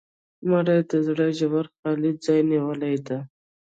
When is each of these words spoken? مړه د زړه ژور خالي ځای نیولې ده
مړه 0.49 0.77
د 0.89 0.91
زړه 1.07 1.25
ژور 1.37 1.65
خالي 1.77 2.11
ځای 2.25 2.39
نیولې 2.51 2.95
ده 3.07 3.17